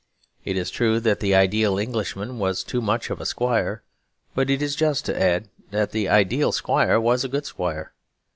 [0.43, 3.83] It is true that the ideal Englishman was too much of a squire;
[4.33, 7.93] but it is just to add that the ideal squire was a good squire.